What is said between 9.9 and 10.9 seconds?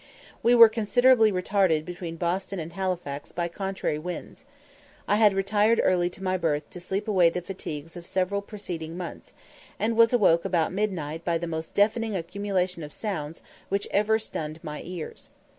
was awoke about